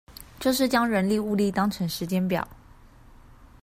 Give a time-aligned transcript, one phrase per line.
[0.39, 2.47] 就是將人力物力當成時間表